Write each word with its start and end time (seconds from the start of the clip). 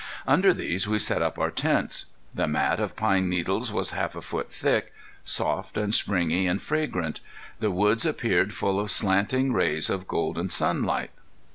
Under 0.27 0.51
these 0.51 0.87
we 0.87 0.97
set 0.97 1.21
up 1.21 1.37
our 1.37 1.51
tents. 1.51 2.07
The 2.33 2.47
mat 2.47 2.79
of 2.79 2.95
pine 2.95 3.29
needles 3.29 3.71
was 3.71 3.91
half 3.91 4.15
a 4.15 4.21
foot 4.23 4.51
thick, 4.51 4.91
soft 5.23 5.77
and 5.77 5.93
springy 5.93 6.47
and 6.47 6.59
fragrant. 6.59 7.19
The 7.59 7.69
woods 7.69 8.03
appeared 8.03 8.51
full 8.55 8.79
of 8.79 8.89
slanting 8.89 9.53
rays 9.53 9.91
of 9.91 10.07
golden 10.07 10.49
sunlight. 10.49 11.11